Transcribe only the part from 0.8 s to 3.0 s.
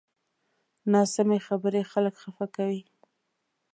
ناسمې خبرې خلک خفه کوي